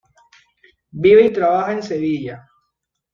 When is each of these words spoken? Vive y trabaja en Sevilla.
Vive 0.93 1.27
y 1.27 1.31
trabaja 1.31 1.73
en 1.73 1.83
Sevilla. 1.83 2.47